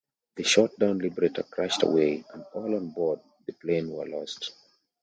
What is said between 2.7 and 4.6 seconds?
on board the plane were lost.